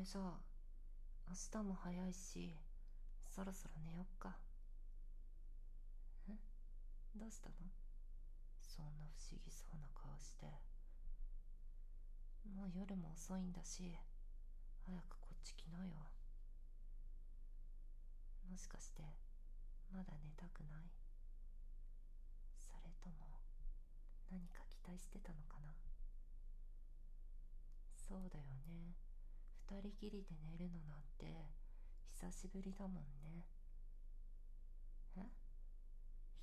[0.00, 0.40] れじゃあ
[1.28, 2.56] 明日も早いし
[3.28, 4.30] そろそろ寝よっか。
[6.26, 6.32] ん？
[7.14, 7.54] どうしたの？
[8.64, 10.46] そんな不思議そうな顔して。
[12.56, 13.94] もう夜も遅いんだし
[14.86, 15.92] 早くこっち来なよ。
[18.50, 19.02] もしかして
[19.92, 20.88] まだ寝たくない？
[22.56, 23.36] それとも
[24.32, 25.76] 何か期待してたのかな？
[28.08, 28.96] そうだよね。
[29.70, 31.30] 二人きりで寝るのなんて
[32.10, 33.46] 久しぶりだもんね。
[35.16, 35.30] え？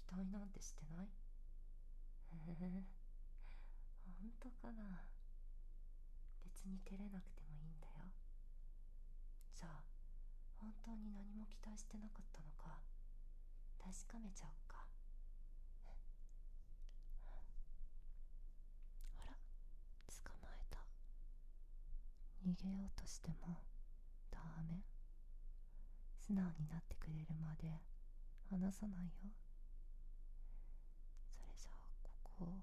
[0.10, 1.08] 額なんてしてない？
[2.32, 2.88] へえ？
[4.08, 5.04] 本当かな？
[6.46, 8.08] 別に照れなくてもいいんだよ。
[9.54, 9.84] じゃあ
[10.62, 12.80] 本当に何も期待してなかったのか
[13.78, 14.88] 確かめちゃおっか
[19.20, 19.34] あら
[20.08, 20.80] 捕まえた
[22.60, 23.64] 逃げようとしても
[24.32, 24.84] ダメ。
[26.20, 27.82] 素直になってくれるまで
[28.50, 29.12] 離さないよ。
[31.30, 32.62] それじゃあここを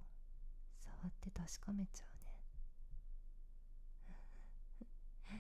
[0.79, 2.25] 触って確かめちゃう
[5.33, 5.39] ね。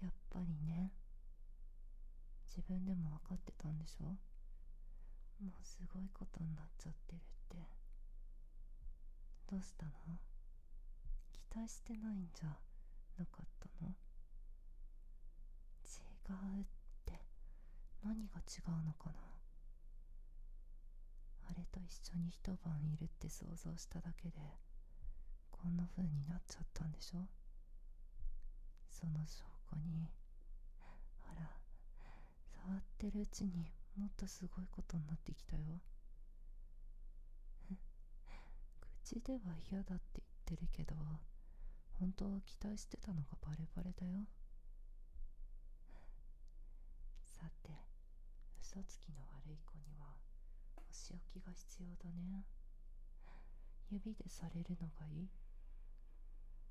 [0.02, 0.92] やっぱりね。
[2.46, 4.06] 自分でも分かってたんでしょ？
[4.06, 4.16] も
[5.62, 7.68] うすごいことになっちゃってるって。
[9.46, 9.92] どうしたの？
[11.32, 12.69] 期待してないんじゃ。
[13.20, 13.92] なかったの？
[15.84, 16.00] 違
[16.32, 16.64] うっ
[17.04, 17.20] て。
[18.02, 19.20] 何が違うのかな？
[21.50, 24.36] あれと一緒に一晩いるって想像しただけで
[25.50, 27.28] こんな風になっちゃったんでしょ？
[28.88, 30.08] その証拠に。
[31.20, 31.50] ほら
[32.64, 35.80] 触ってるうちにもっとすごいことになってきたよ。
[39.04, 40.94] 口では嫌だって言ってるけど。
[42.00, 44.24] 本当は期待してたのがバレバレだよ。
[47.24, 47.70] さて
[48.60, 50.16] 嘘つきの悪い子には
[50.76, 52.46] お仕置きが必要だね。
[53.90, 55.28] 指でされるのがいい？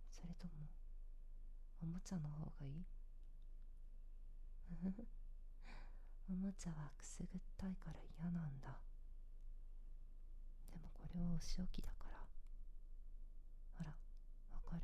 [0.09, 0.53] それとも
[1.84, 2.86] おもちゃの方がいい？
[6.30, 8.82] おもちゃはくすぐったいから嫌なんだ。
[10.72, 12.18] でもこれはお仕置きだから
[13.78, 13.92] ほら
[14.53, 14.82] わかる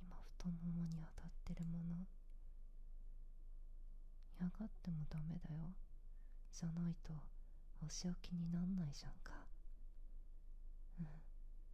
[0.00, 2.06] 今太ももに当たってるもの
[4.54, 5.74] かってもダメだよ。
[6.52, 7.12] じゃないと
[7.84, 9.34] お仕置きになんないじゃんか。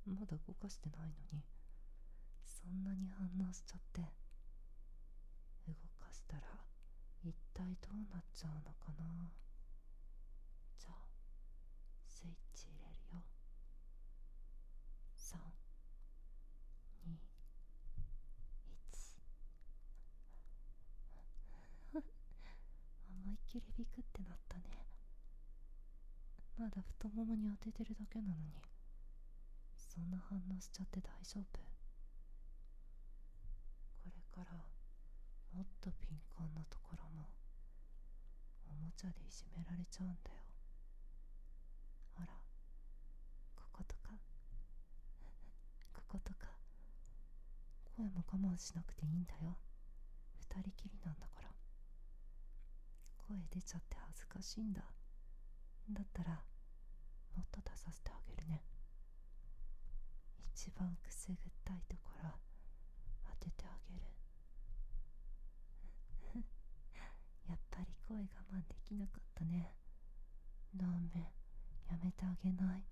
[0.06, 0.14] うん。
[0.14, 1.44] まだ動かしてないのに。
[2.44, 4.00] そんなに反応しちゃって。
[5.68, 6.42] 動かしたら
[7.22, 9.30] 一体どうなっちゃうのかな。
[10.78, 10.94] じゃあ
[12.06, 13.22] スイッチ入れるよ
[15.16, 15.60] 321
[23.10, 24.87] 思いっきりビクってなったね。
[26.56, 28.62] まだ太ももに当ててるだけなのに。
[29.75, 31.59] そんな反応しちゃって大丈夫？
[34.05, 34.56] これから
[35.53, 37.27] もっと敏感なところも
[38.71, 40.37] おもちゃでいじめられちゃうんだよ。
[42.15, 42.28] ほら
[43.56, 44.10] こことか？
[45.93, 46.47] こことか？
[47.97, 49.59] 声も我慢しなくていいんだよ。
[50.39, 51.40] 二人きりなんだから。
[53.30, 54.82] 声出ちゃって恥ずかしいんだ。
[55.92, 56.42] だったら
[57.36, 58.64] もっと出させてあげるね。
[60.52, 62.30] 一番くすぐったいところ
[63.30, 64.02] 当ててあげる。
[67.46, 69.76] やっぱり声我慢できなかったね。
[70.74, 71.32] ダメ。
[71.86, 72.84] やめてあげない。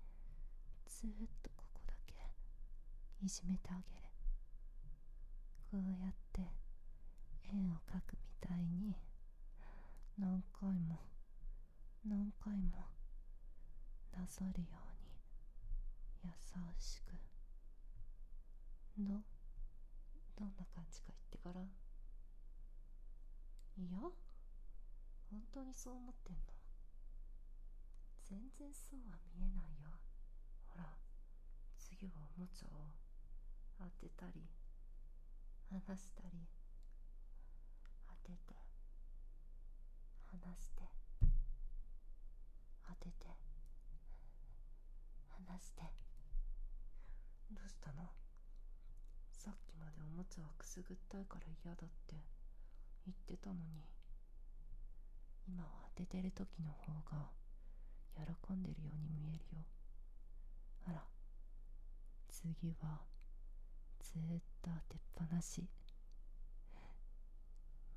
[0.86, 2.14] ずーっとここだけ。
[3.20, 4.02] いじめてあげる。
[5.68, 6.42] こうやって
[7.52, 8.94] 円を描くみたいに。
[10.20, 10.98] 何回も
[12.04, 12.90] 何回も
[14.12, 14.66] なぞるよ
[16.24, 16.32] うに優
[16.80, 17.12] しく。
[18.98, 19.22] ど
[20.36, 21.60] どんな感じか言ってから。
[23.76, 23.98] いや
[25.30, 26.42] 本当にそう思ってんの。
[28.24, 29.90] 全然そうは見えないよ。
[30.66, 30.98] ほら
[31.78, 32.90] 次はおもちゃを
[33.78, 34.50] 当てたり
[35.70, 36.48] 離したり
[38.08, 38.67] 当てて。
[40.44, 40.82] 離して
[42.86, 43.26] 当てて
[45.46, 45.82] 離して。
[47.50, 48.10] どうしたの？
[49.32, 52.16] さっきまでおもちゃはくすぐったいから嫌だって
[53.06, 53.84] 言ってたのに。
[55.48, 57.30] 今は当ててる時の方が
[58.14, 59.64] 喜んでるように見えるよ。
[60.88, 61.02] あら
[62.28, 63.00] 次は
[63.98, 65.66] ずっと当てっぱなし。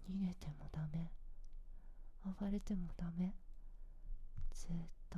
[0.09, 1.11] 逃げてもダメ。
[2.23, 3.35] 暴れてもダメ。
[4.51, 4.69] ずっ
[5.09, 5.17] と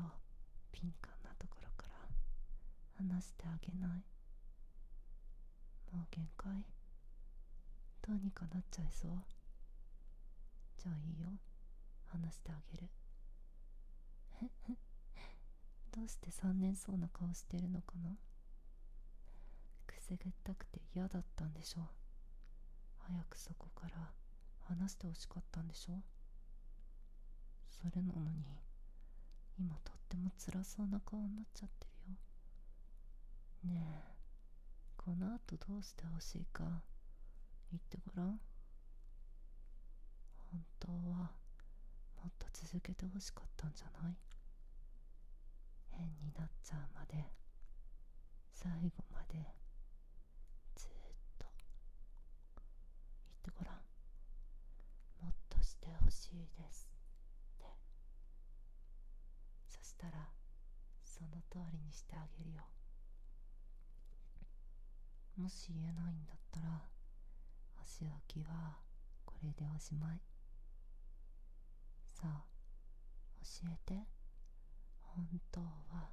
[0.71, 4.03] 敏感なところから離してあげない。
[5.91, 6.65] もう限界？
[8.01, 9.11] どうにかなっちゃいそう？
[10.77, 11.29] じゃあいいよ。
[12.05, 12.89] 話してあげる。
[15.91, 18.17] どうして残念そうな顔してるのかな？
[19.87, 21.89] くせぐったくて嫌だったんでしょ
[22.97, 24.13] 早くそこから
[24.61, 26.01] 話してほしかったんでしょ
[27.83, 28.45] それなのに
[29.59, 33.75] 今とっても辛そうな顔になっちゃってるよ。
[33.75, 34.13] ねえ
[34.95, 36.63] この後どうしてほしいか
[37.71, 38.39] 言ってごらん。
[40.49, 44.15] 本当はもっと続けてほしかったんじゃない。
[45.91, 47.31] 変になっちゃうまで
[48.53, 49.39] 最後まで
[50.75, 50.89] ずっ
[51.37, 51.45] と。
[53.25, 53.75] 言ってごらん。
[55.21, 57.65] もっとしてほしいですって
[59.67, 60.27] そしたら
[61.01, 62.61] その通りにしてあげるよ。
[65.37, 66.81] もし言えないんだったら
[67.79, 68.79] 箸置きは
[69.25, 70.19] これでおしまい。
[72.11, 72.43] さあ
[73.41, 74.03] 教えて。
[75.15, 76.09] 本当は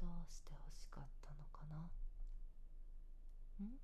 [0.00, 1.76] どうして欲しかったのかな。
[3.62, 3.76] ん？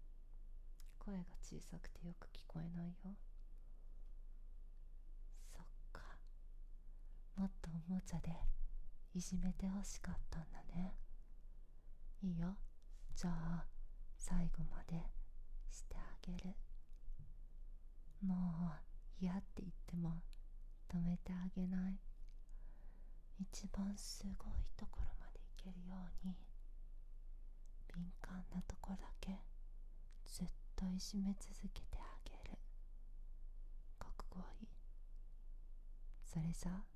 [0.99, 3.15] 声が小さくてよく聞こえないよ。
[5.55, 6.01] そっか。
[7.37, 8.31] もっとおもちゃで
[9.15, 10.97] いじめて欲しかったんだね。
[12.23, 12.57] いいよ。
[13.15, 13.67] じゃあ
[14.17, 14.97] 最後まで
[15.71, 16.55] してあげる。
[18.23, 18.73] も
[19.21, 20.23] う嫌って言っても
[20.89, 21.99] 止めてあげない。
[23.39, 26.35] 一番すごいところまで行けるように
[27.89, 29.41] 敏感なとこだけ
[30.27, 32.59] ずっといじめ続けてあげる。
[33.99, 34.69] 覚悟はいい。
[36.25, 36.92] それじゃあ